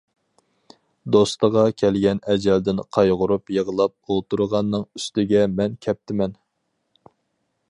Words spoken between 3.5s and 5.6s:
يىغلاپ ئولتۇرغاننىڭ ئۈستىگە